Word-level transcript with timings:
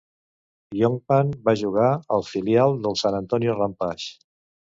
Yonkman 0.77 1.29
va 1.49 1.55
jugar 1.63 1.89
al 2.17 2.25
filial 2.31 2.75
de 2.87 2.95
San 3.03 3.19
Antonio 3.21 3.55
Rampage. 3.61 4.11